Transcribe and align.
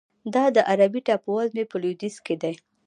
دا 0.33 0.43
د 0.55 0.57
عربي 0.71 1.01
ټاپوزمې 1.07 1.63
په 1.71 1.75
لویدیځ 1.81 2.15
کې 2.25 2.35
دی. 2.41 2.53